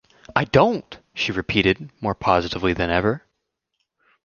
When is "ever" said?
2.89-3.23